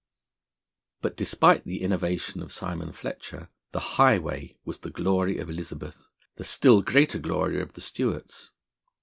But, 1.03 1.15
despite 1.15 1.63
the 1.63 1.83
innovation 1.83 2.41
of 2.41 2.51
Simon 2.51 2.91
Fletcher, 2.91 3.49
the 3.71 3.99
highway 4.01 4.57
was 4.65 4.79
the 4.79 4.89
glory 4.89 5.37
of 5.37 5.47
Elizabeth, 5.47 6.07
the 6.37 6.43
still 6.43 6.81
greater 6.81 7.19
glory 7.19 7.61
of 7.61 7.73
the 7.73 7.81
Stuarts. 7.81 8.49